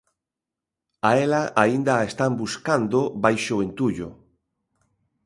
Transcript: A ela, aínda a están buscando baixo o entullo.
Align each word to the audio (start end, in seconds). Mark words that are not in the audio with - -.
A 1.07 1.09
ela, 1.25 1.41
aínda 1.63 1.91
a 1.95 2.07
están 2.09 2.31
buscando 2.41 2.99
baixo 3.23 3.53
o 3.57 3.63
entullo. 3.67 4.09